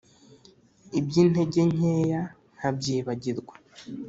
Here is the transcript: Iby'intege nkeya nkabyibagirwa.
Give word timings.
Iby'intege 0.99 1.61
nkeya 1.73 2.21
nkabyibagirwa. 2.57 3.55